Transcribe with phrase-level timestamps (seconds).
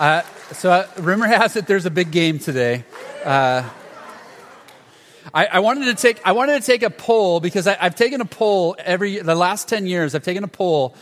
[0.00, 0.22] Uh,
[0.52, 2.84] so, uh, rumor has it there's a big game today.
[3.22, 3.68] Uh,
[5.34, 8.22] I, I, wanted to take I wanted to take a poll because I, have taken
[8.22, 10.14] a poll every the last ten years.
[10.14, 10.96] I've taken a poll,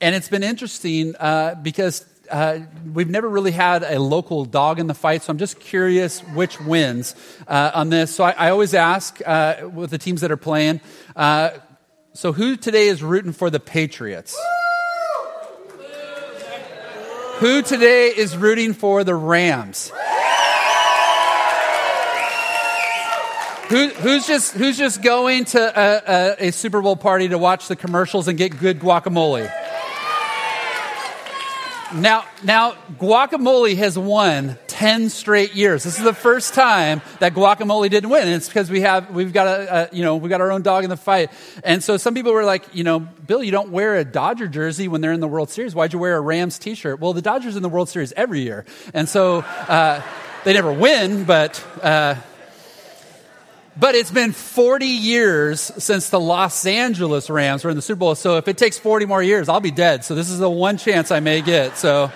[0.00, 2.60] and it's been interesting uh, because uh,
[2.92, 5.24] we've never really had a local dog in the fight.
[5.24, 7.16] So I'm just curious which wins
[7.48, 8.14] uh, on this.
[8.14, 10.80] So I, I always ask uh, with the teams that are playing.
[11.16, 11.50] Uh,
[12.12, 14.38] so who today is rooting for the Patriots?
[17.38, 19.90] Who today is rooting for the Rams?
[23.68, 27.66] Who, who's just who's just going to a, a, a, Super Bowl party to watch
[27.66, 29.50] the commercials and get good guacamole?
[31.94, 35.84] Now, now, guacamole has won 10 straight years.
[35.84, 38.22] This is the first time that guacamole didn't win.
[38.26, 40.62] And it's because we have, we've got a, a, you know, we got our own
[40.62, 41.30] dog in the fight.
[41.62, 44.88] And so some people were like, you know, Bill, you don't wear a Dodger jersey
[44.88, 45.72] when they're in the World Series.
[45.72, 46.98] Why'd you wear a Rams t-shirt?
[46.98, 48.64] Well, the Dodgers in the World Series every year.
[48.92, 50.02] And so, uh,
[50.42, 52.16] they never win, but, uh,
[53.76, 58.14] but it's been 40 years since the Los Angeles Rams were in the Super Bowl.
[58.14, 60.04] So if it takes 40 more years, I'll be dead.
[60.04, 61.76] So this is the one chance I may get.
[61.76, 62.12] So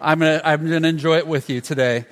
[0.00, 2.04] I'm going to I'm gonna enjoy it with you today.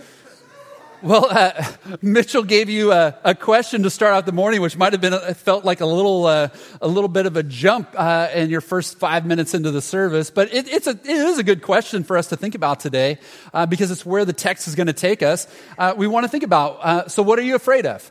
[1.03, 1.65] Well, uh,
[2.03, 5.19] Mitchell gave you a, a, question to start out the morning, which might have been
[5.35, 6.49] felt like a little uh,
[6.81, 10.31] a little bit of a jump uh, in your first five minutes into the service,
[10.31, 13.19] but it, it's a it is a good question for us to think about today
[13.53, 15.49] uh, because it's where the text is going to take us.
[15.77, 16.79] Uh, we want to think about.
[16.81, 18.09] Uh, so, what are you afraid of?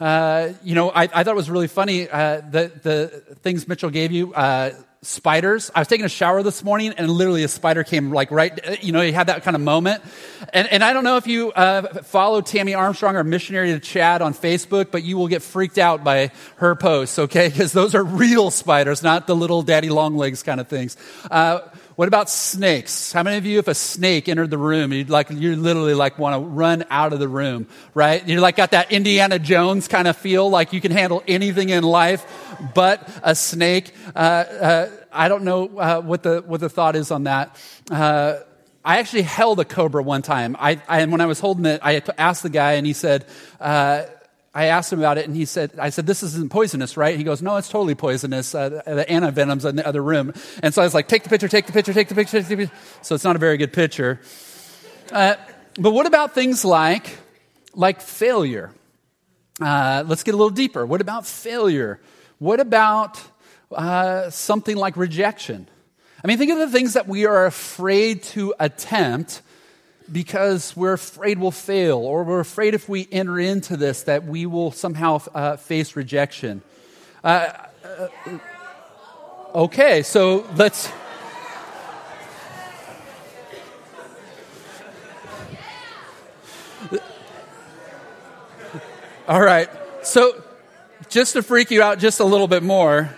[0.00, 3.08] Uh, you know, I, I, thought it was really funny uh, the, the
[3.42, 4.32] things Mitchell gave you.
[4.32, 4.70] Uh,
[5.02, 5.70] spiders.
[5.74, 8.92] I was taking a shower this morning and literally a spider came like right, you
[8.92, 10.02] know, you had that kind of moment.
[10.52, 14.22] And, and I don't know if you uh, follow Tammy Armstrong or Missionary to Chad
[14.22, 17.48] on Facebook, but you will get freaked out by her posts, okay?
[17.58, 20.96] Because those are real spiders, not the little daddy long legs kind of things.
[21.30, 21.60] Uh,
[21.98, 23.10] what about snakes?
[23.10, 26.16] How many of you, if a snake entered the room, you'd like, you literally like
[26.16, 28.24] want to run out of the room, right?
[28.24, 31.82] You're like got that Indiana Jones kind of feel, like you can handle anything in
[31.82, 32.24] life
[32.72, 33.92] but a snake.
[34.14, 37.60] Uh, uh, I don't know uh, what the what the thought is on that.
[37.90, 38.36] Uh,
[38.84, 40.54] I actually held a cobra one time.
[40.56, 43.26] I, I, and when I was holding it, I asked the guy, and he said,
[43.58, 44.04] uh,
[44.54, 47.16] I asked him about it, and he said, I said, this isn't poisonous, right?
[47.16, 48.54] He goes, no, it's totally poisonous.
[48.54, 50.32] Uh, the antivenom's in the other room.
[50.62, 52.48] And so I was like, take the picture, take the picture, take the picture, take
[52.48, 52.74] the picture.
[53.02, 54.20] So it's not a very good picture.
[55.12, 55.36] Uh,
[55.78, 57.18] but what about things like,
[57.74, 58.72] like failure?
[59.60, 60.84] Uh, let's get a little deeper.
[60.86, 62.00] What about failure?
[62.38, 63.20] What about
[63.70, 65.68] uh, something like rejection?
[66.24, 69.42] I mean, think of the things that we are afraid to attempt
[70.10, 74.46] because we're afraid we'll fail, or we're afraid if we enter into this that we
[74.46, 76.62] will somehow uh, face rejection.
[77.22, 77.52] Uh,
[77.84, 78.38] uh,
[79.54, 80.90] okay, so let's.
[89.26, 89.68] All right,
[90.02, 90.42] so
[91.10, 93.10] just to freak you out just a little bit more.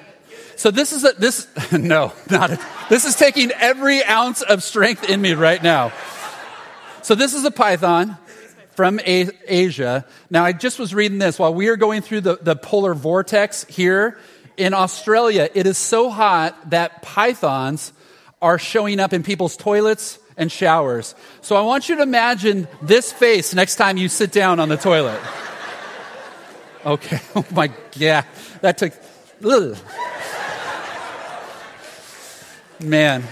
[0.57, 5.09] So this is a, this no, not a, this is taking every ounce of strength
[5.09, 5.93] in me right now.
[7.03, 8.17] So this is a python
[8.73, 10.07] from Asia.
[10.31, 13.65] Now, I just was reading this while we are going through the, the polar vortex
[13.65, 14.19] here
[14.57, 15.49] in Australia.
[15.55, 17.93] It is so hot that pythons
[18.43, 21.15] are showing up in people's toilets and showers.
[21.43, 24.77] So I want you to imagine this face next time you sit down on the
[24.77, 25.21] toilet.
[26.85, 27.21] Okay.
[27.37, 27.69] Oh my
[27.99, 28.25] God.
[28.63, 28.93] That took.
[29.45, 29.77] Ugh.
[32.81, 33.25] Man.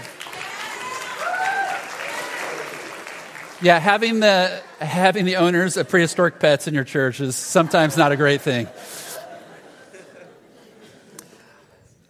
[3.61, 8.13] Yeah, having the, having the owners of prehistoric pets in your church is sometimes not
[8.13, 8.69] a great thing.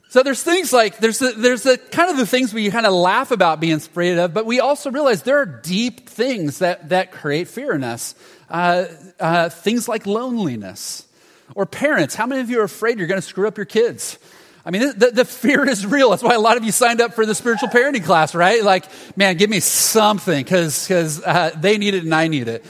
[0.09, 2.93] So there's things like, there's the, there's the kind of the things we kind of
[2.93, 7.11] laugh about being afraid of, but we also realize there are deep things that, that
[7.11, 8.13] create fear in us.
[8.47, 8.85] Uh,
[9.19, 11.07] uh, things like loneliness.
[11.55, 14.19] Or parents, how many of you are afraid you're going to screw up your kids?
[14.65, 16.09] I mean, the, the, fear is real.
[16.09, 18.63] That's why a lot of you signed up for the spiritual parenting class, right?
[18.63, 18.85] Like,
[19.17, 20.89] man, give me something because
[21.23, 22.65] uh, they need it and I need it.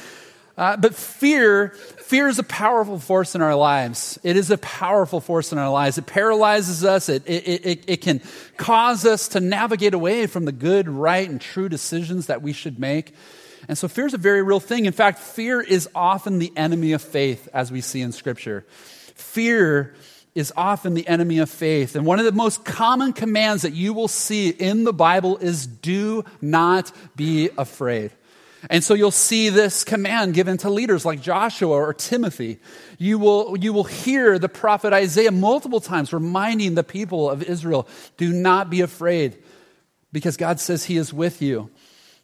[0.56, 4.19] Uh, but fear, fear is a powerful force in our lives.
[4.24, 5.97] It is a powerful force in our lives.
[5.97, 7.07] It paralyzes us.
[7.07, 8.21] It, it, it, it can
[8.57, 12.77] cause us to navigate away from the good, right, and true decisions that we should
[12.77, 13.13] make.
[13.69, 14.85] And so fear is a very real thing.
[14.85, 18.65] In fact, fear is often the enemy of faith, as we see in Scripture.
[19.15, 19.94] Fear
[20.36, 21.96] is often the enemy of faith.
[21.96, 25.68] And one of the most common commands that you will see in the Bible is
[25.68, 28.12] do not be afraid.
[28.70, 32.60] And so you'll see this command given to leaders like Joshua or Timothy.
[32.98, 37.88] You will, you will hear the prophet Isaiah multiple times reminding the people of Israel,
[38.18, 39.38] do not be afraid
[40.12, 41.70] because God says he is with you.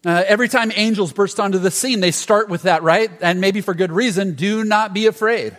[0.06, 3.10] Uh, every time angels burst onto the scene, they start with that, right?
[3.22, 5.58] And maybe for good reason do not be afraid.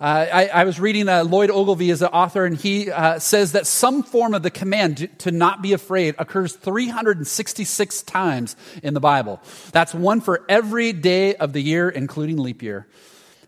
[0.00, 3.50] Uh, I, I, was reading uh, Lloyd Ogilvie as an author, and he uh, says
[3.52, 9.00] that some form of the command to not be afraid occurs 366 times in the
[9.00, 9.40] Bible.
[9.72, 12.86] That's one for every day of the year, including leap year.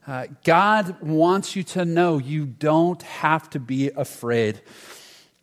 [0.09, 4.61] Uh, God wants you to know you don't have to be afraid.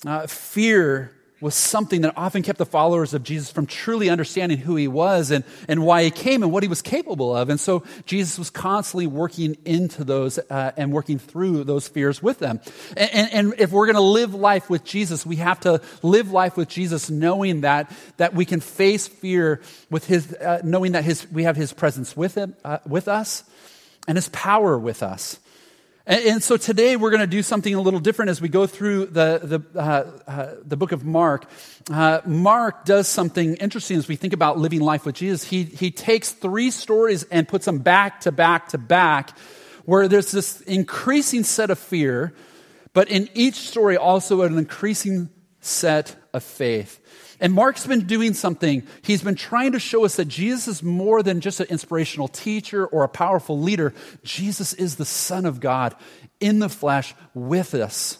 [0.05, 4.75] Uh, fear was something that often kept the followers of Jesus from truly understanding who
[4.75, 7.49] he was and, and why he came and what he was capable of.
[7.49, 12.39] And so Jesus was constantly working into those uh, and working through those fears with
[12.39, 12.59] them.
[12.95, 16.31] And, and, and if we're going to live life with Jesus, we have to live
[16.31, 19.61] life with Jesus knowing that, that we can face fear
[19.91, 23.43] with his, uh, knowing that his, we have his presence with, him, uh, with us
[24.07, 25.39] and his power with us.
[26.07, 28.65] And, and so today we're going to do something a little different as we go
[28.65, 31.47] through the, the, uh, uh, the book of Mark.
[31.91, 35.43] Uh, Mark does something interesting as we think about living life with Jesus.
[35.43, 39.37] He, he takes three stories and puts them back to back to back,
[39.85, 42.33] where there's this increasing set of fear,
[42.93, 45.29] but in each story also an increasing
[45.59, 47.01] set of faith.
[47.39, 48.85] And Mark's been doing something.
[49.03, 52.85] He's been trying to show us that Jesus is more than just an inspirational teacher
[52.85, 53.93] or a powerful leader.
[54.23, 55.95] Jesus is the Son of God
[56.39, 58.19] in the flesh with us.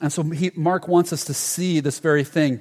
[0.00, 2.60] And so he, Mark wants us to see this very thing.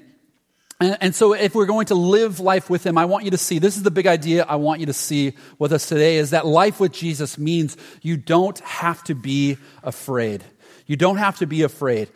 [0.80, 3.38] And, and, so if we're going to live life with him, I want you to
[3.38, 6.32] see this is the big idea I want you to see with us today is
[6.32, 10.44] that life with Jesus means you don't have to be afraid.
[10.88, 12.10] You don't have to be afraid.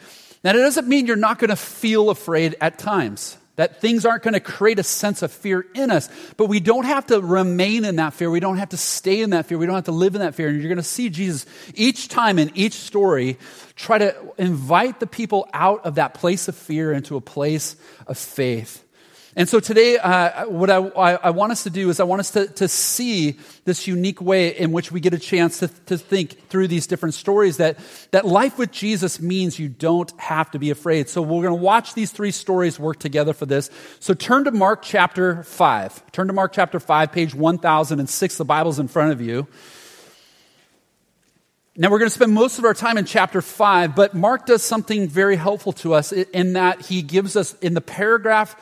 [0.43, 4.23] Now, it doesn't mean you're not going to feel afraid at times that things aren't
[4.23, 6.09] going to create a sense of fear in us.
[6.37, 8.29] But we don't have to remain in that fear.
[8.29, 9.57] We don't have to stay in that fear.
[9.57, 10.47] We don't have to live in that fear.
[10.49, 13.37] And you're going to see Jesus each time in each story
[13.75, 17.75] try to invite the people out of that place of fear into a place
[18.07, 18.84] of faith.
[19.37, 22.31] And so today, uh, what I, I, want us to do is I want us
[22.31, 26.47] to, to see this unique way in which we get a chance to, to think
[26.47, 27.77] through these different stories that,
[28.11, 31.09] that life with Jesus means you don't have to be afraid.
[31.09, 33.69] So we're going to watch these three stories work together for this.
[33.99, 36.11] So turn to Mark chapter 5.
[36.13, 38.37] Turn to Mark chapter 5, page 1006.
[38.37, 39.47] The Bible's in front of you.
[41.75, 44.63] Now, we're going to spend most of our time in chapter 5, but Mark does
[44.63, 48.55] something very helpful to us in that he gives us, in the paragraph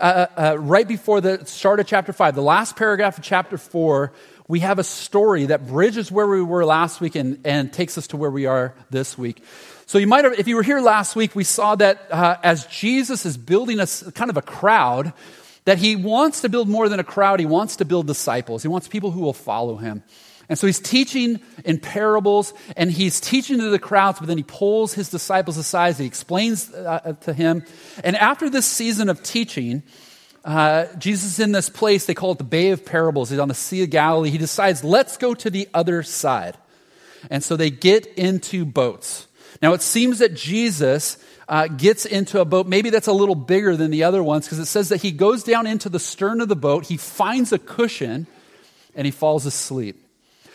[0.00, 4.12] uh, uh, right before the start of chapter 5, the last paragraph of chapter 4,
[4.48, 8.08] we have a story that bridges where we were last week and, and takes us
[8.08, 9.42] to where we are this week.
[9.86, 12.66] So you might have, if you were here last week, we saw that uh, as
[12.66, 15.12] Jesus is building a kind of a crowd,
[15.64, 17.38] that he wants to build more than a crowd.
[17.38, 18.62] He wants to build disciples.
[18.62, 20.02] He wants people who will follow him.
[20.50, 24.42] And so he's teaching in parables and he's teaching to the crowds, but then he
[24.42, 25.94] pulls his disciples aside.
[25.94, 27.64] He explains uh, to him.
[28.02, 29.84] And after this season of teaching,
[30.44, 33.30] uh, Jesus is in this place, they call it the Bay of Parables.
[33.30, 34.30] He's on the Sea of Galilee.
[34.30, 36.56] He decides, let's go to the other side.
[37.30, 39.28] And so they get into boats.
[39.62, 41.16] Now it seems that Jesus
[41.48, 44.58] uh, gets into a boat, maybe that's a little bigger than the other ones, because
[44.58, 47.58] it says that he goes down into the stern of the boat, he finds a
[47.58, 48.26] cushion,
[48.96, 50.08] and he falls asleep.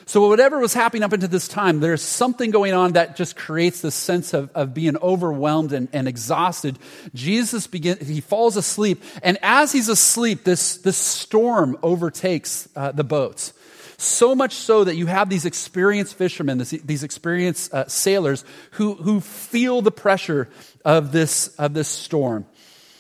[0.07, 3.81] So, whatever was happening up until this time, there's something going on that just creates
[3.81, 6.77] this sense of, of being overwhelmed and, and exhausted.
[7.15, 13.03] Jesus begins, he falls asleep, and as he's asleep, this, this storm overtakes uh, the
[13.03, 13.53] boats.
[13.97, 18.93] So much so that you have these experienced fishermen, this, these experienced uh, sailors who,
[18.93, 20.49] who feel the pressure
[20.83, 22.45] of this, of this storm.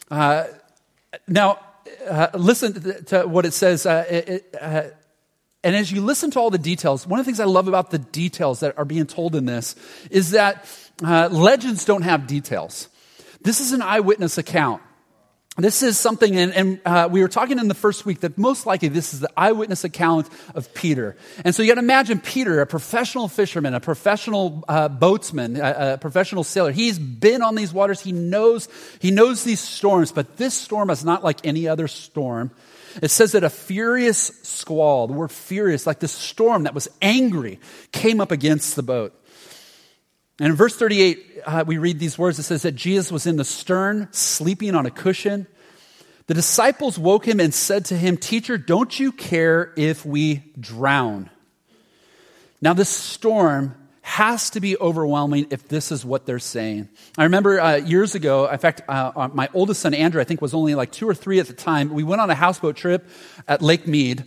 [0.09, 0.45] Uh,
[1.27, 1.59] now,
[2.09, 3.85] uh, listen to what it says.
[3.85, 4.83] Uh, it, uh,
[5.65, 7.89] and as you listen to all the details, one of the things I love about
[7.89, 9.75] the details that are being told in this
[10.11, 10.65] is that
[11.03, 12.87] uh, legends don't have details.
[13.41, 14.83] This is an eyewitness account.
[15.57, 18.67] This is something, and, and uh, we were talking in the first week that most
[18.67, 21.15] likely this is the eyewitness account of Peter.
[21.43, 25.93] And so you got to imagine Peter, a professional fisherman, a professional uh, boatsman, a,
[25.93, 26.73] a, professional sailor.
[26.73, 28.01] He's been on these waters.
[28.01, 28.67] He knows
[28.99, 32.51] he knows these storms, but this storm is not like any other storm.
[33.01, 37.59] It says that a furious squall, the word furious, like this storm that was angry,
[37.91, 39.13] came up against the boat.
[40.39, 42.39] And in verse 38, uh, we read these words.
[42.39, 45.47] It says that Jesus was in the stern, sleeping on a cushion.
[46.27, 51.29] The disciples woke him and said to him, Teacher, don't you care if we drown?
[52.61, 53.75] Now, this storm
[54.07, 56.87] has to be overwhelming if this is what they're saying.
[57.17, 60.43] I remember uh, years ago, in fact, uh, uh, my oldest son, Andrew, I think
[60.43, 61.89] was only like two or three at the time.
[61.89, 63.09] We went on a houseboat trip
[63.47, 64.23] at Lake Mead.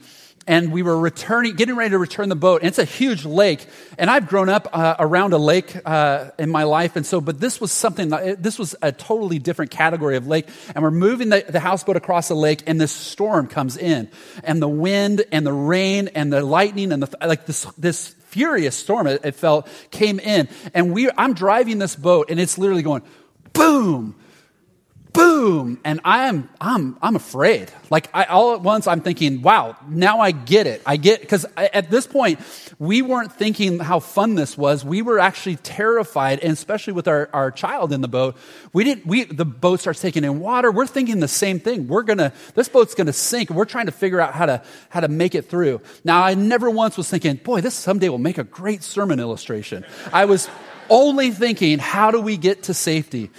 [0.48, 2.62] and we were returning, getting ready to return the boat.
[2.62, 3.66] And it's a huge lake,
[3.98, 7.38] and I've grown up uh, around a lake uh, in my life, and so, but
[7.38, 10.48] this was something, this was a totally different category of lake.
[10.74, 14.08] And we're moving the, the houseboat across the lake, and this storm comes in,
[14.42, 18.76] and the wind, and the rain, and the lightning, and the, like this, this furious
[18.76, 20.48] storm, it, it felt, came in.
[20.72, 23.02] And we, I'm driving this boat, and it's literally going
[23.52, 24.14] boom,
[25.12, 27.70] boom and i'm i'm i'm afraid.
[27.90, 30.82] Like I, all at once i'm thinking wow now i get it.
[30.84, 32.40] I get because at this point
[32.78, 34.84] we weren't thinking how fun this was.
[34.84, 38.36] We were actually terrified and especially with our, our child in the boat
[38.72, 40.70] we didn't we the boat starts taking in water.
[40.70, 41.88] We're thinking the same thing.
[41.88, 43.50] We're gonna this boat's gonna sink.
[43.50, 45.80] We're trying to figure out how to how to make it through.
[46.04, 49.84] Now i never once was thinking boy this someday will make a great sermon illustration.
[50.12, 50.48] I was
[50.90, 53.30] only thinking how do we get to safety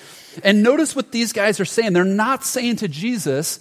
[0.43, 1.93] and notice what these guys are saying.
[1.93, 3.59] They're not saying to Jesus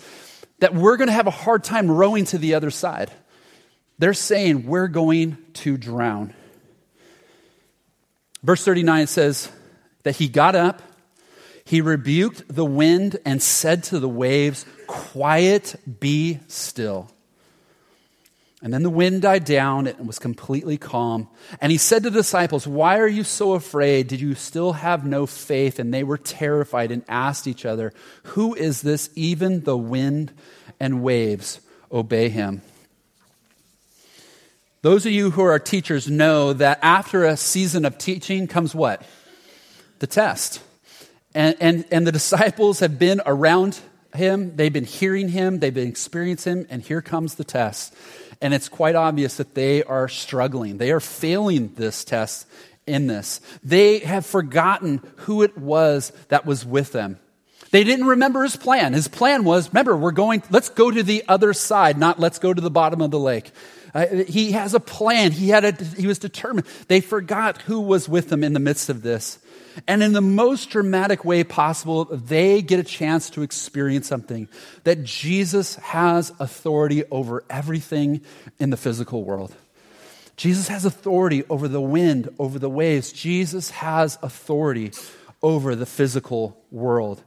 [0.60, 3.10] that we're going to have a hard time rowing to the other side.
[3.98, 6.34] They're saying we're going to drown.
[8.42, 9.50] Verse 39 says
[10.04, 10.82] that he got up,
[11.64, 17.10] he rebuked the wind, and said to the waves, Quiet, be still.
[18.60, 21.28] And then the wind died down and was completely calm.
[21.60, 24.08] And he said to the disciples, Why are you so afraid?
[24.08, 25.78] Did you still have no faith?
[25.78, 27.92] And they were terrified and asked each other,
[28.24, 29.10] Who is this?
[29.14, 30.32] Even the wind
[30.80, 31.60] and waves
[31.92, 32.62] obey him.
[34.82, 39.02] Those of you who are teachers know that after a season of teaching comes what?
[40.00, 40.62] The test.
[41.34, 43.78] And, and, and the disciples have been around
[44.14, 47.94] him, they've been hearing him, they've been experiencing him, and here comes the test.
[48.40, 50.78] And it's quite obvious that they are struggling.
[50.78, 52.46] They are failing this test
[52.86, 53.40] in this.
[53.64, 57.18] They have forgotten who it was that was with them.
[57.70, 58.94] They didn't remember his plan.
[58.94, 62.54] His plan was, remember, we're going, let's go to the other side, not let's go
[62.54, 63.50] to the bottom of the lake.
[63.94, 65.32] Uh, he has a plan.
[65.32, 66.66] He had a, he was determined.
[66.88, 69.38] They forgot who was with them in the midst of this.
[69.86, 74.48] And in the most dramatic way possible, they get a chance to experience something
[74.84, 78.22] that Jesus has authority over everything
[78.58, 79.54] in the physical world.
[80.36, 83.12] Jesus has authority over the wind, over the waves.
[83.12, 84.92] Jesus has authority
[85.42, 87.22] over the physical world.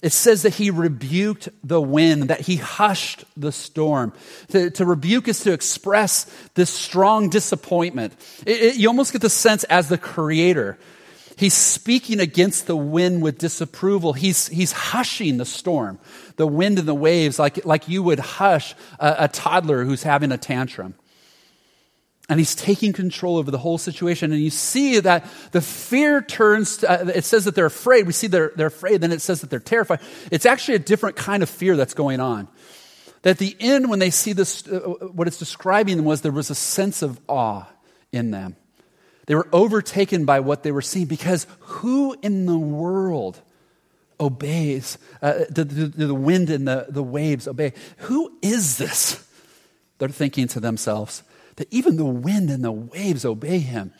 [0.00, 4.12] It says that he rebuked the wind, that he hushed the storm.
[4.48, 8.12] To, to rebuke is to express this strong disappointment.
[8.44, 10.78] It, it, you almost get the sense as the creator
[11.36, 14.12] He's speaking against the wind with disapproval.
[14.12, 15.98] He's, he's hushing the storm,
[16.36, 20.32] the wind and the waves, like, like you would hush a, a toddler who's having
[20.32, 20.94] a tantrum.
[22.28, 24.32] And he's taking control over the whole situation.
[24.32, 28.06] And you see that the fear turns, to, uh, it says that they're afraid.
[28.06, 29.02] We see they're, they're afraid.
[29.02, 30.00] Then it says that they're terrified.
[30.30, 32.48] It's actually a different kind of fear that's going on.
[33.22, 34.78] That the end, when they see this, uh,
[35.12, 37.66] what it's describing was there was a sense of awe
[38.12, 38.56] in them.
[39.26, 43.40] They were overtaken by what they were seeing because who in the world
[44.20, 44.98] obeys?
[45.22, 47.72] Uh, the, the, the wind and the, the waves obey.
[47.98, 49.26] Who is this?
[49.98, 51.22] They're thinking to themselves
[51.56, 53.92] that even the wind and the waves obey him.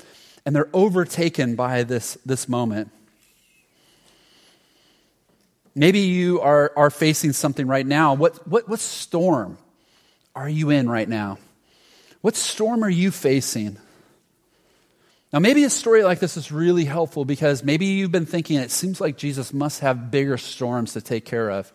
[0.45, 2.91] And they're overtaken by this, this moment.
[5.75, 8.15] Maybe you are, are facing something right now.
[8.15, 9.57] What, what, what storm
[10.35, 11.39] are you in right now?
[12.21, 13.79] What storm are you facing?
[15.35, 18.71] Now, maybe a story like this is really helpful because maybe you've been thinking it
[18.71, 21.73] seems like Jesus must have bigger storms to take care of.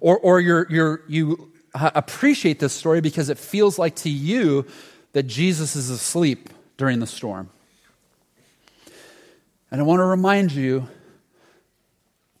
[0.00, 4.64] Or, or you're, you're, you appreciate this story because it feels like to you
[5.12, 7.50] that Jesus is asleep during the storm.
[9.70, 10.88] And I want to remind you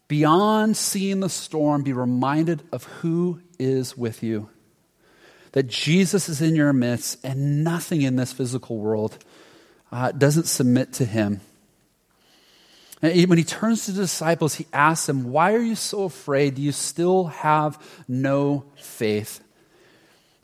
[0.08, 4.48] beyond seeing the storm, be reminded of who is with you.
[5.52, 9.22] That Jesus is in your midst and nothing in this physical world
[9.92, 11.40] uh, doesn't submit to him.
[13.02, 16.54] And when he turns to the disciples, he asks them, Why are you so afraid?
[16.54, 19.40] Do you still have no faith?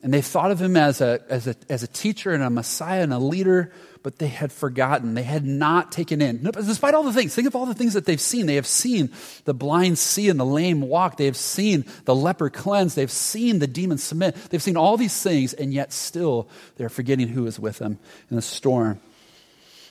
[0.02, 3.02] And they thought of him as a, as, a, as a teacher and a Messiah
[3.02, 3.72] and a leader,
[4.04, 5.14] but they had forgotten.
[5.14, 6.42] They had not taken in.
[6.42, 8.46] Despite all the things, think of all the things that they've seen.
[8.46, 9.10] They have seen
[9.44, 11.16] the blind see and the lame walk.
[11.16, 12.94] They have seen the leper cleanse.
[12.94, 14.36] They've seen the demon submit.
[14.50, 17.98] They've seen all these things, and yet still they're forgetting who is with them
[18.30, 19.00] in the storm.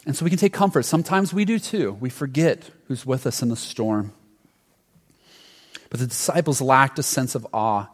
[0.08, 0.84] And so we can take comfort.
[0.84, 1.92] Sometimes we do too.
[2.00, 4.14] We forget who's with us in the storm.
[5.90, 7.88] But the disciples lacked a sense of awe.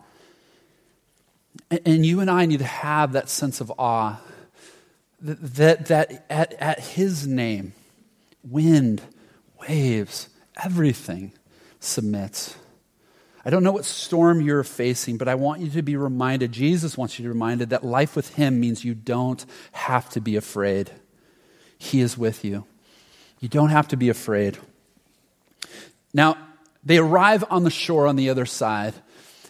[1.83, 4.21] And you and I need to have that sense of awe
[5.21, 7.73] that, that at, at his name,
[8.43, 9.01] wind,
[9.67, 10.29] waves,
[10.63, 11.33] everything
[11.79, 12.55] submits.
[13.43, 16.95] I don't know what storm you're facing, but I want you to be reminded, Jesus
[16.95, 20.35] wants you to be reminded that life with Him means you don't have to be
[20.35, 20.91] afraid.
[21.83, 22.63] He is with you.
[23.41, 24.57] You don't have to be afraid.
[26.13, 26.37] Now,
[26.81, 28.93] they arrive on the shore on the other side.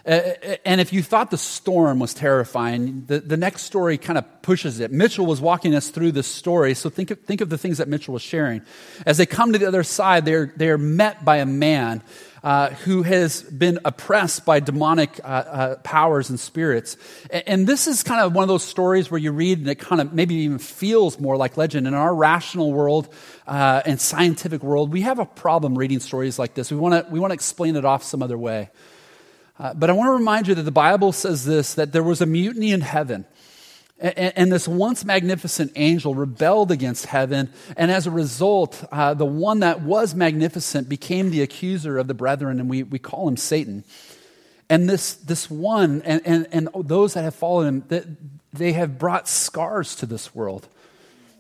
[0.06, 4.18] Uh, uh, and if you thought the storm was terrifying, the, the next story kind
[4.18, 4.92] of pushes it.
[4.92, 7.88] Mitchell was walking us through this story, so think of, think of the things that
[7.88, 8.62] Mitchell was sharing.
[9.06, 12.04] As they come to the other side, they're, they're met by a man
[12.44, 16.98] uh, who has been oppressed by demonic uh, uh, powers and spirits.
[17.30, 19.76] And, and, this is kind of one of those stories where you read and it
[19.76, 21.88] kind of maybe even feels more like legend.
[21.88, 23.08] In our rational world
[23.48, 26.70] uh, and scientific world, we have a problem reading stories like this.
[26.70, 28.70] We want to we want to explain it off some other way.
[29.64, 32.20] Uh, but I want to remind you that the Bible says this that there was
[32.20, 33.26] a mutiny in heaven.
[33.98, 37.50] And, and this once magnificent angel rebelled against heaven.
[37.78, 42.14] And as a result, uh, the one that was magnificent became the accuser of the
[42.14, 43.86] brethren, and we, we call him Satan.
[44.70, 48.06] And this, this one, and, and, and those that have followed him, that
[48.52, 50.68] they have brought scars to this world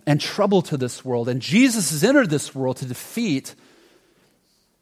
[0.08, 1.28] and trouble to this world.
[1.28, 3.54] And Jesus has entered this world to defeat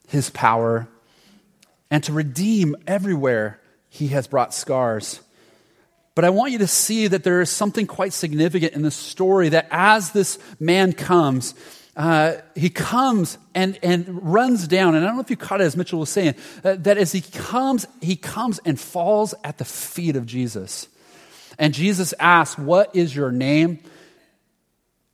[0.07, 0.87] his power
[1.91, 5.19] and to redeem everywhere he has brought scars.
[6.15, 9.49] But I want you to see that there is something quite significant in this story
[9.49, 11.53] that as this man comes,
[11.95, 14.95] uh, he comes and, and runs down.
[14.95, 17.11] And I don't know if you caught it as Mitchell was saying, uh, that as
[17.11, 20.87] he comes, he comes and falls at the feet of Jesus.
[21.59, 23.79] And Jesus asks, What is your name?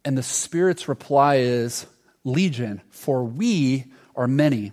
[0.05, 1.85] And the Spirit's reply is,
[2.23, 4.71] Legion, for we are many.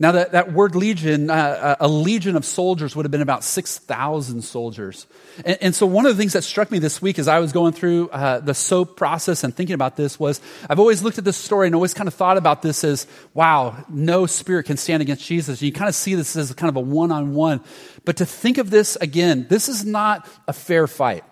[0.00, 3.44] Now, that, that word legion, uh, uh, a legion of soldiers would have been about
[3.44, 5.06] 6,000 soldiers.
[5.44, 7.52] And, and, so, one of the things that struck me this week as I was
[7.52, 10.40] going through uh, the SOAP process and thinking about this was
[10.70, 13.84] I've always looked at this story and always kind of thought about this as, wow,
[13.90, 15.60] no spirit can stand against Jesus.
[15.60, 17.60] You kind of see this as kind of a one on one.
[18.06, 21.24] But to think of this again, this is not a fair fight.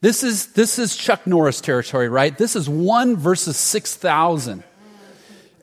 [0.00, 2.36] This is, this is Chuck Norris territory, right?
[2.36, 4.64] This is one versus 6,000.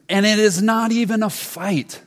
[0.08, 2.00] And it is not even a fight.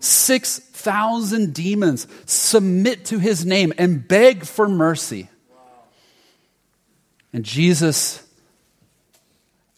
[0.00, 5.28] 6,000 demons submit to his name and beg for mercy.
[7.32, 8.26] And Jesus,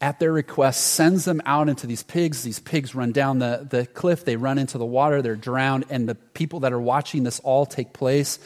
[0.00, 2.43] at their request, sends them out into these pigs.
[2.43, 6.09] These pigs run down the, the cliff, they run into the water, they're drowned, and
[6.09, 8.39] the people that are watching this all take place,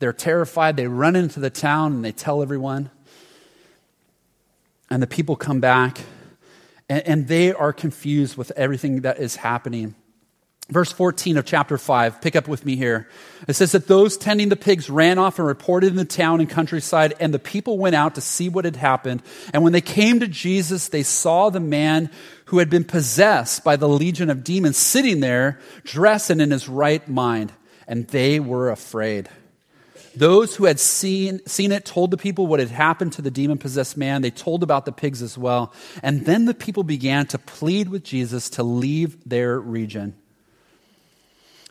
[0.00, 0.76] they're terrified.
[0.76, 2.90] They run into the town and they tell everyone.
[4.90, 5.98] And the people come back,
[6.88, 9.94] and, and they are confused with everything that is happening.
[10.70, 13.08] Verse 14 of chapter 5, pick up with me here.
[13.46, 16.50] It says that those tending the pigs ran off and reported in the town and
[16.50, 19.22] countryside, and the people went out to see what had happened.
[19.54, 22.10] And when they came to Jesus, they saw the man
[22.46, 26.68] who had been possessed by the legion of demons sitting there, dressed and in his
[26.68, 27.54] right mind,
[27.86, 29.30] and they were afraid.
[30.14, 33.56] Those who had seen, seen it told the people what had happened to the demon
[33.56, 34.20] possessed man.
[34.20, 35.72] They told about the pigs as well.
[36.02, 40.14] And then the people began to plead with Jesus to leave their region.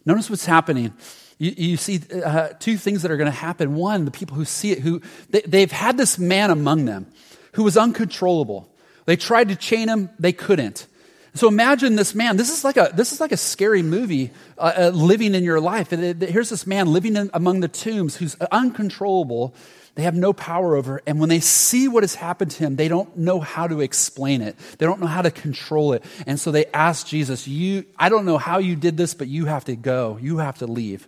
[0.08, 0.94] Notice what's happening.
[1.38, 3.76] You, you see uh, two things that are going to happen.
[3.76, 7.08] One, the people who see it, who they, they've had this man among them
[7.52, 8.70] who was uncontrollable.
[9.06, 10.88] They tried to chain him, they couldn't.
[11.34, 12.38] So imagine this man.
[12.38, 15.60] This is like a this is like a scary movie uh, uh, living in your
[15.60, 15.90] life.
[15.90, 19.54] here's this man living in, among the tombs who's uncontrollable,
[19.98, 21.02] they have no power over.
[21.08, 24.44] And when they see what has happened to him, they don't know how to explain
[24.44, 24.56] it.
[24.78, 26.04] They don't know how to control it.
[26.28, 29.46] And so they ask Jesus, you, I don't know how you did this, but you
[29.46, 30.20] have to go.
[30.22, 31.08] You have to leave.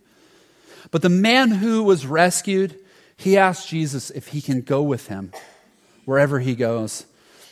[0.90, 2.80] But the man who was rescued,
[3.16, 5.34] he asked Jesus if he can go with him
[6.06, 7.06] wherever he goes.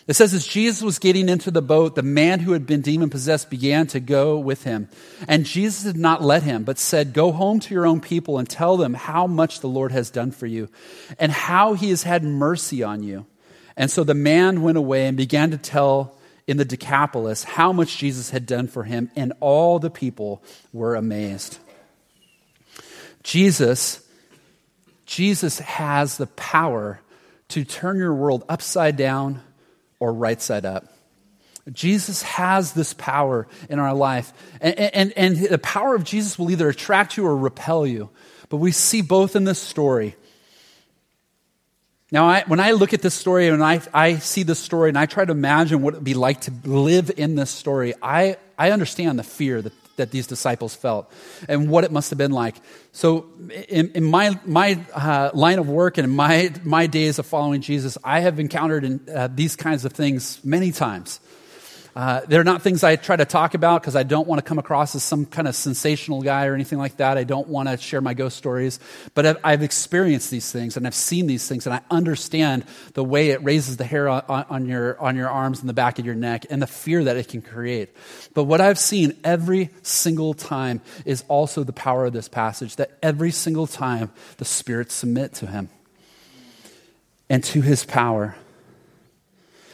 [0.07, 3.09] It says, as Jesus was getting into the boat, the man who had been demon
[3.09, 4.87] possessed began to go with him.
[5.27, 8.49] And Jesus did not let him, but said, Go home to your own people and
[8.49, 10.69] tell them how much the Lord has done for you
[11.19, 13.25] and how he has had mercy on you.
[13.75, 16.17] And so the man went away and began to tell
[16.47, 20.41] in the Decapolis how much Jesus had done for him, and all the people
[20.71, 21.59] were amazed.
[23.23, 24.07] Jesus,
[25.05, 27.01] Jesus has the power
[27.49, 29.41] to turn your world upside down
[29.99, 30.85] or right side up.
[31.71, 34.31] Jesus has this power in our life.
[34.61, 38.09] And, and, and the power of Jesus will either attract you or repel you.
[38.49, 40.15] But we see both in this story.
[42.09, 44.97] Now, I, when I look at this story and I, I see this story and
[44.97, 48.37] I try to imagine what it would be like to live in this story, I,
[48.57, 51.11] I understand the fear that that these disciples felt
[51.47, 52.55] and what it must have been like.
[52.91, 53.27] So,
[53.69, 57.61] in, in my, my uh, line of work and in my, my days of following
[57.61, 61.19] Jesus, I have encountered in, uh, these kinds of things many times.
[61.97, 64.59] Uh, they're not things I try to talk about because I don't want to come
[64.59, 67.17] across as some kind of sensational guy or anything like that.
[67.17, 68.79] I don't want to share my ghost stories.
[69.15, 73.03] But I've, I've, experienced these things and I've seen these things and I understand the
[73.03, 76.05] way it raises the hair on, on, your, on your arms and the back of
[76.05, 77.89] your neck and the fear that it can create.
[78.35, 82.91] But what I've seen every single time is also the power of this passage that
[83.01, 85.69] every single time the spirits submit to him
[87.27, 88.35] and to his power.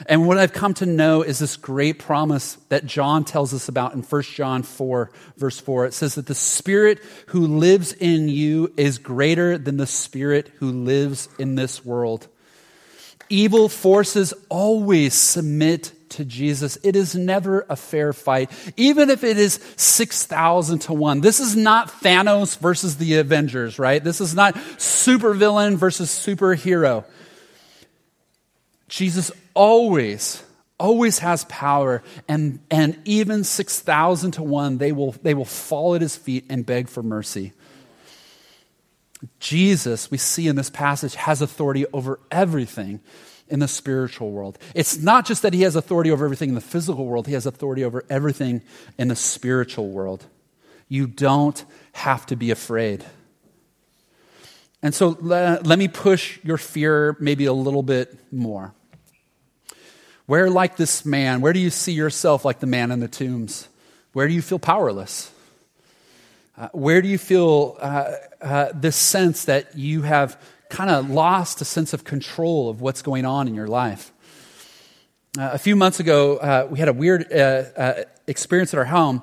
[0.07, 3.93] And what I've come to know is this great promise that John tells us about
[3.93, 5.85] in 1 John 4, verse 4.
[5.85, 10.71] It says that the Spirit who lives in you is greater than the Spirit who
[10.71, 12.27] lives in this world.
[13.29, 16.77] Evil forces always submit to Jesus.
[16.83, 21.21] It is never a fair fight, even if it is 6,000 to 1.
[21.21, 24.03] This is not Thanos versus the Avengers, right?
[24.03, 27.05] This is not supervillain versus superhero.
[28.93, 30.43] Jesus always,
[30.77, 36.01] always has power, and, and even 6,000 to 1, they will, they will fall at
[36.01, 37.53] his feet and beg for mercy.
[39.39, 42.99] Jesus, we see in this passage, has authority over everything
[43.47, 44.59] in the spiritual world.
[44.75, 47.47] It's not just that he has authority over everything in the physical world, he has
[47.47, 48.61] authority over everything
[48.99, 50.23] in the spiritual world.
[50.87, 53.03] You don't have to be afraid.
[54.83, 58.75] And so let, let me push your fear maybe a little bit more.
[60.25, 63.67] Where, like this man, where do you see yourself like the man in the tombs?
[64.13, 65.31] Where do you feel powerless?
[66.57, 71.61] Uh, where do you feel uh, uh, this sense that you have kind of lost
[71.61, 74.13] a sense of control of what's going on in your life?
[75.37, 79.21] Uh, a few months ago, uh, we had a weird uh, experience at our home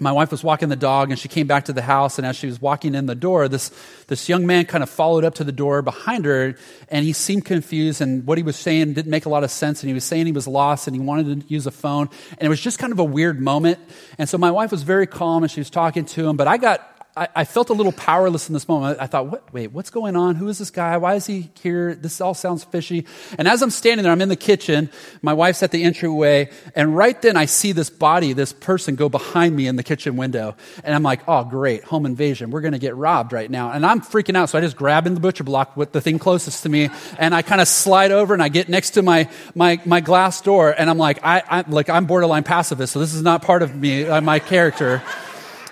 [0.00, 2.36] my wife was walking the dog and she came back to the house and as
[2.36, 3.70] she was walking in the door this,
[4.06, 6.54] this young man kind of followed up to the door behind her
[6.88, 9.82] and he seemed confused and what he was saying didn't make a lot of sense
[9.82, 12.42] and he was saying he was lost and he wanted to use a phone and
[12.42, 13.78] it was just kind of a weird moment.
[14.18, 16.56] And so my wife was very calm and she was talking to him but i
[16.56, 18.98] got I, I, felt a little powerless in this moment.
[19.00, 20.36] I thought, what, wait, what's going on?
[20.36, 20.96] Who is this guy?
[20.98, 21.94] Why is he here?
[21.94, 23.06] This all sounds fishy.
[23.36, 24.88] And as I'm standing there, I'm in the kitchen.
[25.20, 26.50] My wife's at the entryway.
[26.76, 30.16] And right then I see this body, this person go behind me in the kitchen
[30.16, 30.54] window.
[30.84, 32.50] And I'm like, oh, great, home invasion.
[32.50, 33.72] We're going to get robbed right now.
[33.72, 34.50] And I'm freaking out.
[34.50, 36.88] So I just grab in the butcher block with the thing closest to me.
[37.18, 40.40] And I kind of slide over and I get next to my, my, my glass
[40.40, 40.72] door.
[40.76, 42.92] And I'm like, I, I, like, I'm borderline pacifist.
[42.92, 45.02] So this is not part of me, uh, my character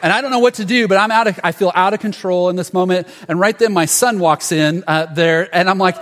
[0.02, 2.00] and I don't know what to do, but I'm out of, I feel out of
[2.00, 3.09] control in this moment.
[3.28, 5.96] And right then my son walks in uh, there and I'm like,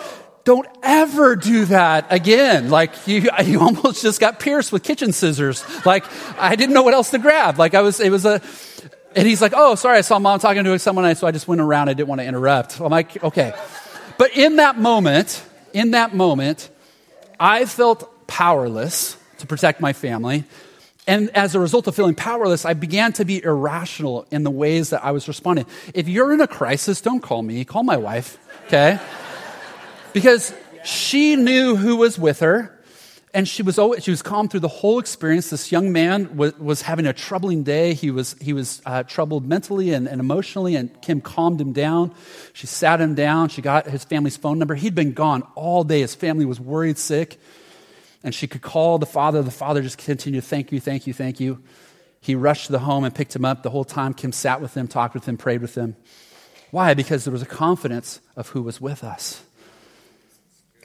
[0.44, 2.70] don't ever do that again.
[2.70, 5.64] Like you, you almost just got pierced with kitchen scissors.
[5.86, 6.04] Like
[6.38, 7.58] I didn't know what else to grab.
[7.58, 8.40] Like I was, it was a,
[9.16, 11.60] and he's like, oh, sorry, I saw mom talking to someone, so I just went
[11.60, 11.88] around.
[11.88, 12.80] I didn't want to interrupt.
[12.80, 13.54] I'm like, okay.
[14.18, 16.68] But in that moment, in that moment,
[17.38, 20.44] I felt powerless to protect my family.
[21.06, 24.90] And as a result of feeling powerless, I began to be irrational in the ways
[24.90, 25.66] that I was responding.
[25.92, 28.98] If you're in a crisis, don't call me, call my wife, okay?
[30.14, 32.70] because she knew who was with her,
[33.34, 35.50] and she was, always, she was calm through the whole experience.
[35.50, 37.92] This young man was, was having a troubling day.
[37.92, 42.14] He was, he was uh, troubled mentally and, and emotionally, and Kim calmed him down.
[42.52, 43.48] She sat him down.
[43.48, 44.76] She got his family's phone number.
[44.76, 46.00] He'd been gone all day.
[46.00, 47.40] His family was worried sick
[48.24, 49.42] and she could call the father.
[49.42, 51.62] The father just continued, Thank you, thank you, thank you.
[52.20, 53.62] He rushed to the home and picked him up.
[53.62, 55.94] The whole time, Kim sat with him, talked with him, prayed with him.
[56.70, 56.94] Why?
[56.94, 59.42] Because there was a confidence of who was with us.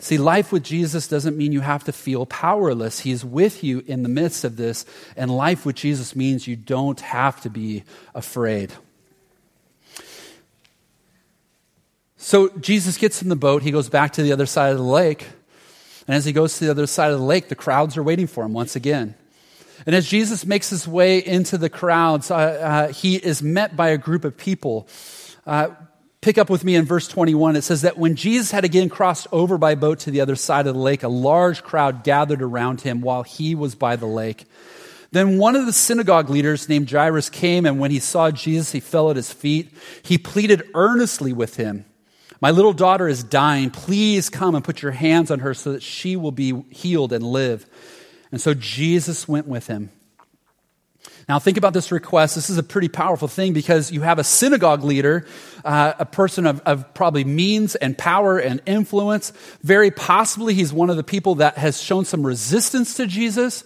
[0.02, 3.00] See, life with Jesus doesn't mean you have to feel powerless.
[3.00, 4.86] He's with you in the midst of this.
[5.16, 8.74] And life with Jesus means you don't have to be afraid.
[12.18, 13.62] So Jesus gets in the boat.
[13.62, 15.28] He goes back to the other side of the lake.
[16.10, 18.26] And as he goes to the other side of the lake, the crowds are waiting
[18.26, 19.14] for him once again.
[19.86, 23.90] And as Jesus makes his way into the crowds, uh, uh, he is met by
[23.90, 24.88] a group of people.
[25.46, 25.68] Uh,
[26.20, 27.58] pick up with me in verse 21.
[27.58, 30.66] It says that when Jesus had again crossed over by boat to the other side
[30.66, 34.46] of the lake, a large crowd gathered around him while he was by the lake.
[35.12, 38.80] Then one of the synagogue leaders named Jairus came, and when he saw Jesus, he
[38.80, 39.72] fell at his feet.
[40.02, 41.86] He pleaded earnestly with him.
[42.42, 43.70] My little daughter is dying.
[43.70, 47.24] Please come and put your hands on her so that she will be healed and
[47.24, 47.66] live.
[48.32, 49.92] And so Jesus went with him.
[51.28, 52.34] Now, think about this request.
[52.34, 55.28] This is a pretty powerful thing because you have a synagogue leader,
[55.64, 59.32] uh, a person of, of, probably means and power and influence.
[59.62, 63.64] Very possibly, he's one of the people that has shown some resistance to Jesus.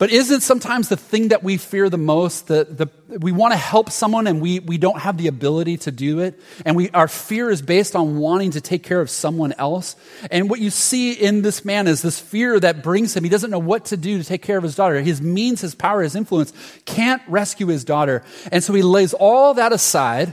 [0.00, 3.58] But isn't sometimes the thing that we fear the most, that the, we want to
[3.58, 6.40] help someone and we, we don't have the ability to do it?
[6.64, 9.96] And we, our fear is based on wanting to take care of someone else.
[10.30, 13.24] And what you see in this man is this fear that brings him.
[13.24, 15.02] He doesn't know what to do to take care of his daughter.
[15.02, 16.54] His means, his power, his influence
[16.86, 18.24] can't rescue his daughter.
[18.50, 20.32] And so he lays all that aside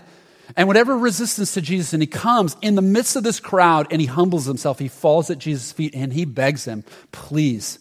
[0.56, 4.00] and whatever resistance to Jesus, and he comes in the midst of this crowd and
[4.00, 4.80] he humbles himself.
[4.80, 7.80] He falls at Jesus' feet and he begs him, please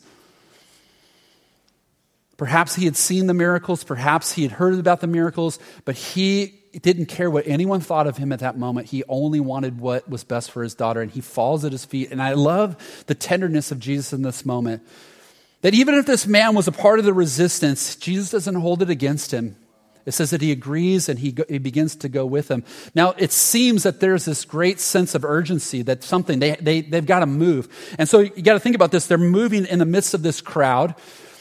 [2.36, 6.62] Perhaps he had seen the miracles, perhaps he had heard about the miracles, but he
[6.82, 8.88] didn't care what anyone thought of him at that moment.
[8.88, 12.10] He only wanted what was best for his daughter, and he falls at his feet.
[12.10, 14.82] And I love the tenderness of Jesus in this moment.
[15.62, 18.90] That even if this man was a part of the resistance, Jesus doesn't hold it
[18.90, 19.56] against him.
[20.04, 22.62] It says that he agrees and he, he begins to go with him.
[22.94, 27.04] Now, it seems that there's this great sense of urgency that something, they, they, they've
[27.04, 27.68] got to move.
[27.98, 29.08] And so you got to think about this.
[29.08, 30.94] They're moving in the midst of this crowd.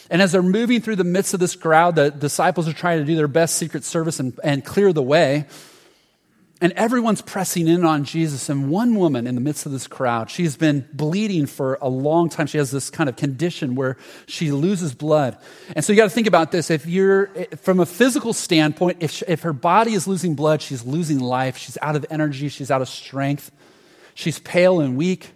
[0.10, 3.06] And as they're moving through the midst of this crowd, the disciples are trying to
[3.06, 5.46] do their best secret service and, and clear the way.
[6.62, 8.48] And everyone's pressing in on Jesus.
[8.48, 12.30] And one woman in the midst of this crowd, she's been bleeding for a long
[12.30, 12.48] time.
[12.48, 15.38] She has this kind of condition where she loses blood.
[15.76, 16.72] And so you got to think about this.
[16.72, 20.86] If you're, from a physical standpoint, if, she, if her body is losing blood, she's
[20.86, 21.58] losing life.
[21.58, 22.48] She's out of energy.
[22.48, 23.52] She's out of strength.
[24.14, 25.32] She's pale and weak.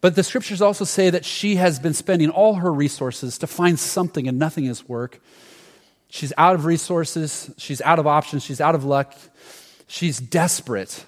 [0.00, 3.78] But the scriptures also say that she has been spending all her resources to find
[3.78, 5.20] something and nothing is work.
[6.08, 9.14] She's out of resources, she's out of options, she's out of luck,
[9.86, 11.04] she's desperate.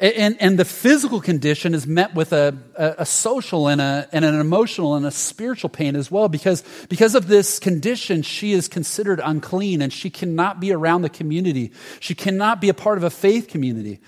[0.00, 4.24] And, and the physical condition is met with a, a, a, social and, a, and
[4.24, 8.68] an emotional and a spiritual pain as well because, because of this condition, she is
[8.68, 11.72] considered unclean and she cannot be around the community.
[12.00, 13.98] She cannot be a part of a faith community.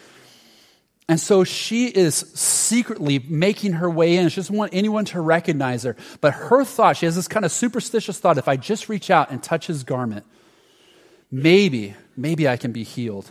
[1.11, 4.29] And so she is secretly making her way in.
[4.29, 5.97] She doesn't want anyone to recognize her.
[6.21, 9.33] But her thought, she has this kind of superstitious thought if I just reach out
[9.33, 10.25] and touch his garment,
[11.29, 13.29] maybe, maybe I can be healed.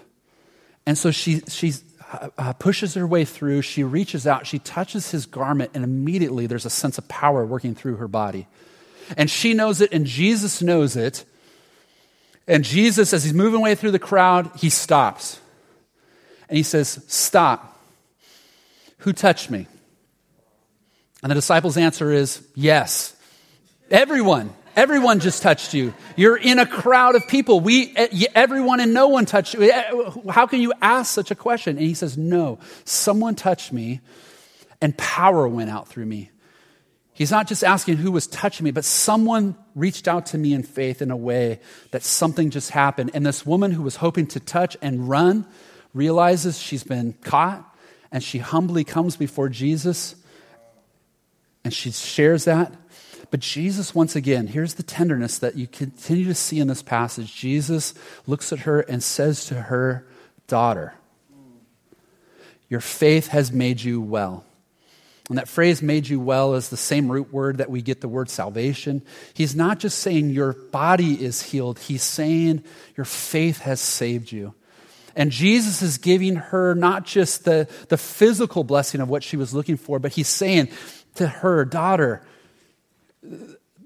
[0.85, 1.71] And so she, she
[2.11, 3.61] uh, uh, pushes her way through.
[3.61, 7.75] She reaches out, she touches his garment, and immediately there's a sense of power working
[7.75, 8.49] through her body.
[9.15, 11.23] And she knows it, and Jesus knows it.
[12.45, 15.39] And Jesus, as he's moving away through the crowd, he stops.
[16.49, 17.79] And he says, Stop.
[18.99, 19.67] Who touched me?
[21.23, 23.15] And the disciples' answer is, Yes.
[23.89, 24.53] Everyone.
[24.75, 25.93] Everyone just touched you.
[26.15, 27.59] You're in a crowd of people.
[27.59, 29.63] We, eh, everyone and no one touched you.
[29.63, 31.77] Eh, how can you ask such a question?
[31.77, 34.01] And he says, No, someone touched me
[34.81, 36.31] and power went out through me.
[37.13, 40.63] He's not just asking who was touching me, but someone reached out to me in
[40.63, 41.59] faith in a way
[41.91, 43.11] that something just happened.
[43.13, 45.45] And this woman who was hoping to touch and run
[45.93, 47.65] realizes she's been caught,
[48.11, 50.15] and she humbly comes before Jesus
[51.63, 52.73] and she shares that.
[53.31, 57.35] But Jesus, once again, here's the tenderness that you continue to see in this passage.
[57.35, 57.93] Jesus
[58.25, 60.07] looks at her and says to her,
[60.47, 60.95] Daughter,
[62.69, 64.45] your faith has made you well.
[65.29, 68.07] And that phrase, made you well, is the same root word that we get the
[68.07, 69.03] word salvation.
[69.35, 72.63] He's not just saying your body is healed, he's saying
[72.97, 74.55] your faith has saved you.
[75.15, 79.53] And Jesus is giving her not just the, the physical blessing of what she was
[79.53, 80.69] looking for, but he's saying
[81.15, 82.21] to her, daughter,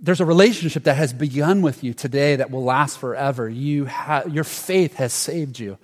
[0.02, 3.48] there's a relationship that has begun with you today that will last forever.
[3.50, 5.78] You ha- your faith has saved you.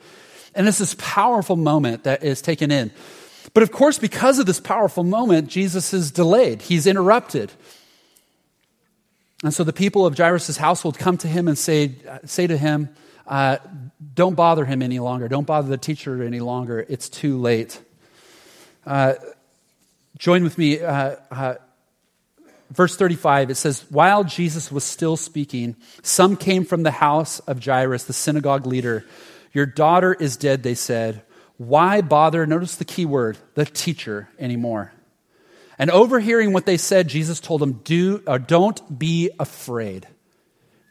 [0.53, 2.91] And it's this powerful moment that is taken in.
[3.53, 6.61] But of course, because of this powerful moment, Jesus is delayed.
[6.61, 7.51] He's interrupted.
[9.43, 12.57] And so the people of Jairus' household come to him and say, uh, say to
[12.57, 12.89] him,
[13.29, 13.57] uh,
[14.15, 15.27] don't bother him any longer.
[15.27, 16.83] Don't bother the teacher any longer.
[16.89, 17.79] It's too late.
[18.85, 19.13] Uh,
[20.17, 20.81] join with me.
[20.81, 21.55] Uh, uh,
[22.71, 27.63] verse 35, it says, While Jesus was still speaking, some came from the house of
[27.63, 29.05] Jairus, the synagogue leader.
[29.53, 31.21] Your daughter is dead, they said.
[31.57, 34.91] Why bother, notice the key word, the teacher anymore?
[35.77, 40.07] And overhearing what they said, Jesus told them, Do, uh, Don't be afraid,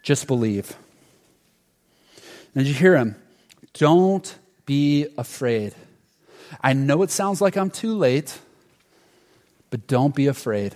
[0.05, 0.77] just believe.
[2.59, 3.15] And you hear him?
[3.75, 5.77] Don't be afraid.
[6.61, 8.37] I know it sounds like I'm too late,
[9.71, 10.75] but don't be afraid.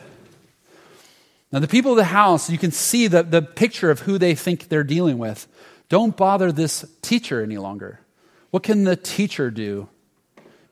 [1.51, 4.37] Now, the people of the house, you can see the, the picture of who they
[4.37, 5.49] think they're dealing with.
[5.89, 7.99] Don't bother this teacher any longer.
[8.53, 9.89] What can the teacher do?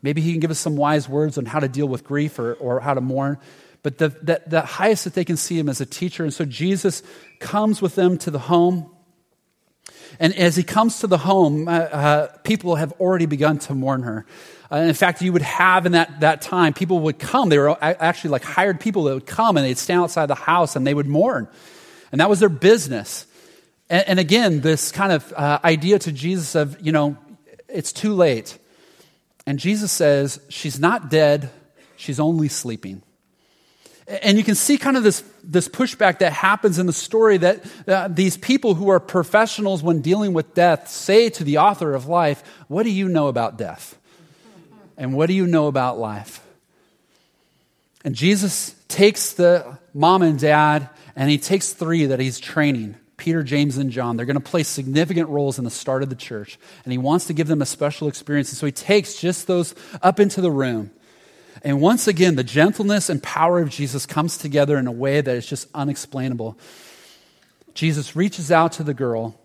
[0.02, 2.54] Maybe he can give us some wise words on how to deal with grief or,
[2.54, 3.38] or how to mourn.
[3.82, 6.22] But the, the, the highest that they can see him as a teacher.
[6.22, 7.02] And so Jesus
[7.40, 8.88] comes with them to the home.
[10.20, 14.02] And as he comes to the home, uh, uh, people have already begun to mourn
[14.02, 14.26] her.
[14.70, 17.48] Uh, in fact, you would have in that, that time, people would come.
[17.48, 20.76] They were actually like hired people that would come and they'd stand outside the house
[20.76, 21.48] and they would mourn.
[22.12, 23.26] And that was their business.
[23.88, 27.16] And, and again, this kind of uh, idea to Jesus of, you know,
[27.66, 28.58] it's too late.
[29.46, 31.50] And Jesus says, She's not dead,
[31.96, 33.02] she's only sleeping.
[34.10, 37.64] And you can see kind of this, this pushback that happens in the story that
[37.86, 42.08] uh, these people who are professionals when dealing with death say to the author of
[42.08, 43.96] life, What do you know about death?
[44.96, 46.44] And what do you know about life?
[48.04, 53.42] And Jesus takes the mom and dad, and he takes three that he's training Peter,
[53.42, 54.16] James, and John.
[54.16, 57.26] They're going to play significant roles in the start of the church, and he wants
[57.26, 58.50] to give them a special experience.
[58.50, 60.90] And so he takes just those up into the room.
[61.62, 65.36] And once again, the gentleness and power of Jesus comes together in a way that
[65.36, 66.58] is just unexplainable.
[67.74, 69.38] Jesus reaches out to the girl,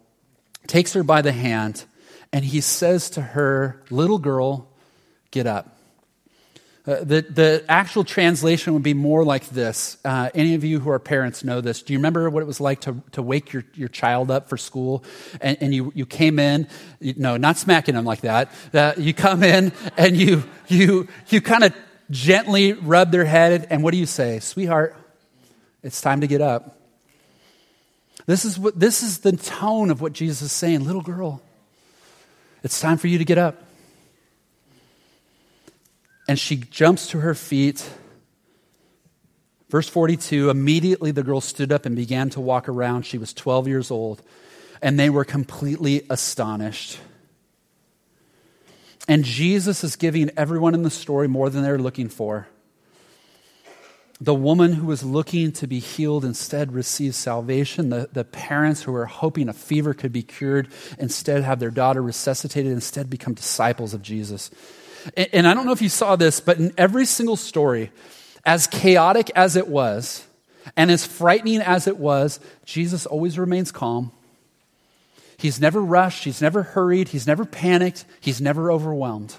[0.67, 1.85] takes her by the hand,
[2.31, 4.67] and he says to her, Little girl,
[5.31, 5.75] get up.
[6.87, 9.97] Uh, the, the actual translation would be more like this.
[10.05, 11.81] Uh, any of you who are parents know this.
[11.81, 14.57] Do you remember what it was like to, to wake your, your child up for
[14.57, 15.03] school?
[15.41, 16.67] And, and you, you came in,
[16.99, 18.51] you, no, not smacking them like that.
[18.71, 21.73] Uh, you come in and you, you, you kind of
[22.09, 24.39] gently rub their head, and what do you say?
[24.39, 24.95] Sweetheart,
[25.83, 26.79] it's time to get up.
[28.25, 30.83] This is, what, this is the tone of what Jesus is saying.
[30.83, 31.41] Little girl,
[32.63, 33.61] it's time for you to get up.
[36.27, 37.87] And she jumps to her feet.
[39.69, 43.03] Verse 42 immediately the girl stood up and began to walk around.
[43.03, 44.23] She was 12 years old,
[44.81, 46.99] and they were completely astonished.
[49.07, 52.47] And Jesus is giving everyone in the story more than they're looking for.
[54.21, 57.89] The woman who was looking to be healed instead receives salvation.
[57.89, 62.01] The, the parents who were hoping a fever could be cured instead have their daughter
[62.01, 64.51] resuscitated, instead become disciples of Jesus.
[65.17, 67.91] And, and I don't know if you saw this, but in every single story,
[68.45, 70.25] as chaotic as it was,
[70.77, 74.11] and as frightening as it was, Jesus always remains calm.
[75.37, 79.35] He's never rushed, he's never hurried, he's never panicked, he's never overwhelmed.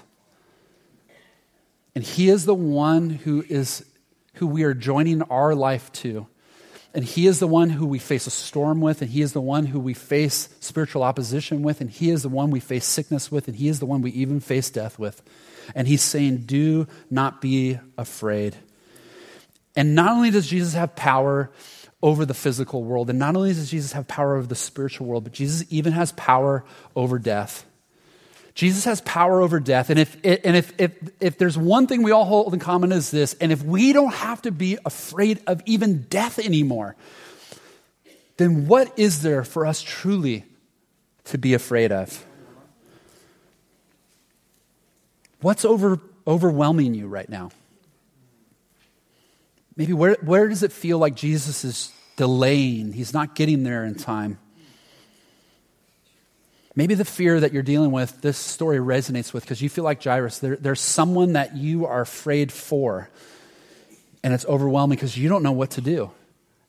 [1.95, 3.83] And he is the one who is
[4.35, 6.27] who we are joining our life to.
[6.93, 9.41] And he is the one who we face a storm with, and he is the
[9.41, 13.31] one who we face spiritual opposition with, and he is the one we face sickness
[13.31, 15.21] with, and he is the one we even face death with.
[15.75, 18.55] And he's saying, Do not be afraid.
[19.75, 21.51] And not only does Jesus have power
[22.01, 23.09] over the physical world.
[23.09, 26.11] And not only does Jesus have power over the spiritual world, but Jesus even has
[26.13, 26.63] power
[26.95, 27.65] over death.
[28.53, 29.89] Jesus has power over death.
[29.89, 33.11] And if, and if, if, if there's one thing we all hold in common is
[33.11, 36.95] this, and if we don't have to be afraid of even death anymore,
[38.37, 40.45] then what is there for us truly
[41.25, 42.25] to be afraid of?
[45.41, 47.51] What's over, overwhelming you right now?
[49.77, 52.93] Maybe where, where does it feel like Jesus is delaying?
[52.93, 54.39] He's not getting there in time.
[56.75, 60.03] Maybe the fear that you're dealing with, this story resonates with because you feel like
[60.03, 60.39] Jairus.
[60.39, 63.09] There, there's someone that you are afraid for,
[64.23, 66.11] and it's overwhelming because you don't know what to do.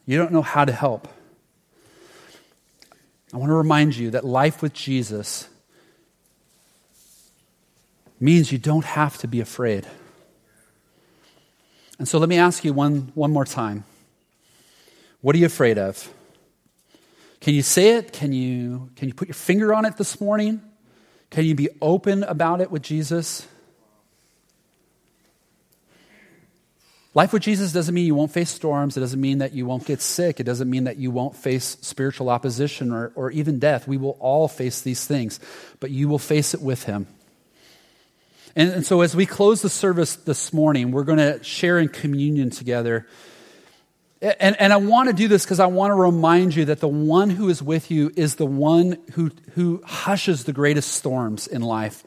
[0.06, 1.08] You don't know how to help.
[3.34, 5.46] I want to remind you that life with Jesus
[8.18, 9.86] means you don't have to be afraid.
[11.98, 13.84] And so let me ask you one, one more time.
[15.20, 16.12] What are you afraid of?
[17.40, 18.12] Can you say it?
[18.12, 20.60] Can you, can you put your finger on it this morning?
[21.30, 23.46] Can you be open about it with Jesus?
[27.14, 28.96] Life with Jesus doesn't mean you won't face storms.
[28.96, 30.38] It doesn't mean that you won't get sick.
[30.38, 33.88] It doesn't mean that you won't face spiritual opposition or, or even death.
[33.88, 35.40] We will all face these things,
[35.80, 37.08] but you will face it with Him.
[38.56, 41.88] And, and so, as we close the service this morning, we're going to share in
[41.88, 43.06] communion together.
[44.20, 46.88] And, and I want to do this because I want to remind you that the
[46.88, 51.62] one who is with you is the one who, who hushes the greatest storms in
[51.62, 52.02] life.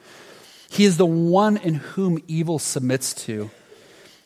[0.69, 3.49] He is the one in whom evil submits to.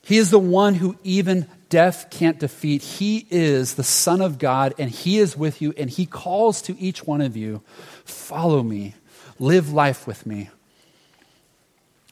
[0.01, 2.81] He is the one who even death can't defeat.
[2.81, 6.79] He is the Son of God, and He is with you, and He calls to
[6.79, 7.61] each one of you
[8.03, 8.93] follow me,
[9.39, 10.49] live life with me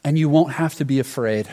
[0.04, 1.48] and you won't have to be afraid.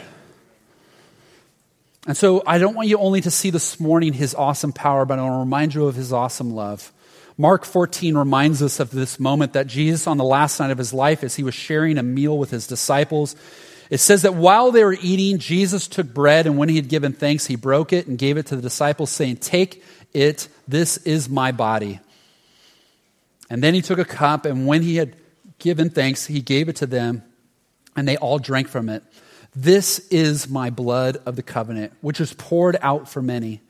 [2.06, 5.18] And so I don't want you only to see this morning his awesome power, but
[5.18, 6.92] I want to remind you of his awesome love.
[7.36, 10.92] Mark 14 reminds us of this moment that Jesus, on the last night of his
[10.92, 13.36] life, as he was sharing a meal with his disciples,
[13.90, 17.12] it says that while they were eating, Jesus took bread, and when he had given
[17.12, 19.82] thanks, he broke it and gave it to the disciples, saying, Take
[20.12, 22.00] it, this is my body.
[23.48, 25.16] And then he took a cup, and when he had
[25.58, 27.22] given thanks, he gave it to them
[27.96, 29.02] and they all drank from it.
[29.54, 33.60] This is my blood of the covenant, which is poured out for many.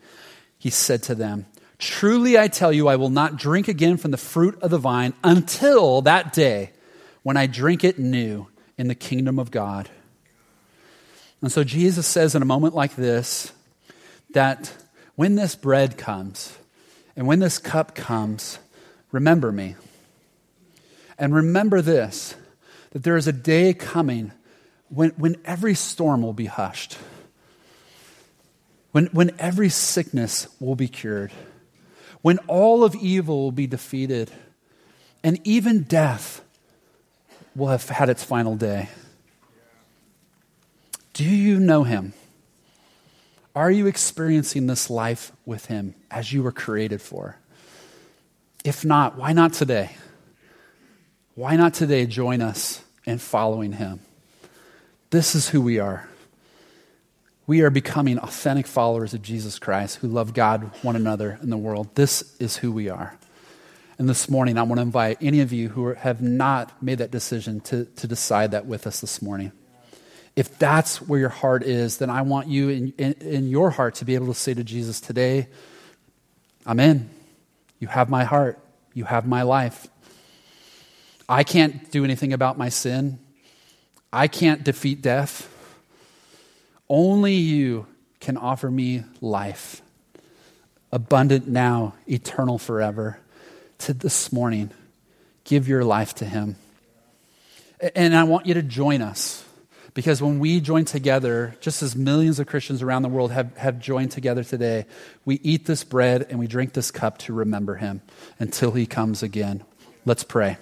[0.59, 1.47] He said to them,
[1.79, 5.15] Truly I tell you, I will not drink again from the fruit of the vine
[5.25, 6.73] until that day
[7.23, 8.47] when I drink it new
[8.77, 9.89] in the kingdom of God.
[11.41, 13.53] And so Jesus says in a moment like this
[14.31, 14.73] that
[15.17, 16.57] when this bread comes
[17.17, 18.59] and when this cup comes,
[19.11, 19.77] remember me.
[21.19, 22.35] And remember this
[22.91, 24.33] that there is a day coming
[24.89, 26.99] when, when every storm will be hushed,
[28.93, 31.33] when, when every sickness will be cured,
[32.23, 34.31] when all of evil will be defeated,
[35.23, 36.43] and even death
[37.55, 38.89] will have had its final day.
[41.13, 42.15] Do you know him?
[43.55, 47.37] Are you experiencing this life with him as you were created for?
[48.65, 49.91] If not, why not today?
[51.41, 54.01] Why not today join us in following him?
[55.09, 56.07] This is who we are.
[57.47, 61.57] We are becoming authentic followers of Jesus Christ who love God, one another, and the
[61.57, 61.95] world.
[61.95, 63.17] This is who we are.
[63.99, 67.11] And this morning, I want to invite any of you who have not made that
[67.11, 69.53] decision to, to decide that with us this morning.
[70.37, 73.95] If that's where your heart is, then I want you in, in, in your heart
[73.95, 75.49] to be able to say to Jesus today,
[76.67, 77.09] I'm in.
[77.79, 78.59] You have my heart.
[78.93, 79.89] You have my life.
[81.31, 83.21] I can't do anything about my sin.
[84.13, 85.49] I can't defeat death.
[86.89, 87.87] Only you
[88.19, 89.81] can offer me life,
[90.91, 93.21] abundant now, eternal forever.
[93.79, 94.73] To this morning,
[95.45, 96.57] give your life to Him.
[97.95, 99.45] And I want you to join us
[99.95, 103.79] because when we join together, just as millions of Christians around the world have, have
[103.79, 104.85] joined together today,
[105.25, 108.03] we eat this bread and we drink this cup to remember Him
[108.41, 109.63] until He comes again.
[110.05, 110.59] Let's pray.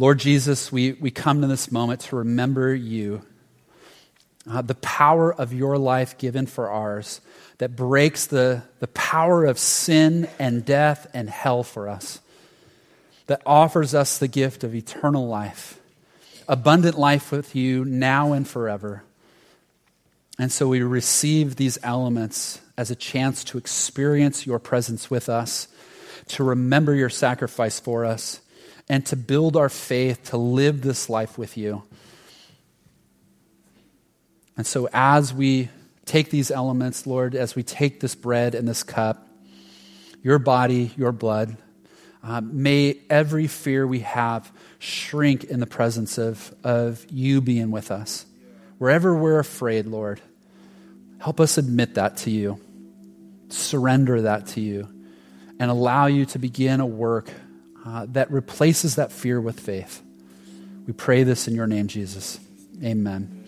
[0.00, 3.20] Lord Jesus, we, we come to this moment to remember you,
[4.50, 7.20] uh, the power of your life given for ours
[7.58, 12.18] that breaks the, the power of sin and death and hell for us,
[13.26, 15.78] that offers us the gift of eternal life,
[16.48, 19.04] abundant life with you now and forever.
[20.38, 25.68] And so we receive these elements as a chance to experience your presence with us,
[26.28, 28.40] to remember your sacrifice for us
[28.90, 31.84] and to build our faith to live this life with you.
[34.56, 35.68] And so, as we
[36.06, 39.28] take these elements, Lord, as we take this bread and this cup,
[40.24, 41.56] your body, your blood,
[42.24, 47.92] uh, may every fear we have shrink in the presence of, of you being with
[47.92, 48.26] us.
[48.78, 50.20] Wherever we're afraid, Lord,
[51.20, 52.60] help us admit that to you,
[53.50, 54.88] surrender that to you,
[55.60, 57.30] and allow you to begin a work
[57.84, 60.02] uh, that replaces that fear with faith.
[60.86, 62.40] We pray this in your name, Jesus.
[62.82, 63.39] Amen.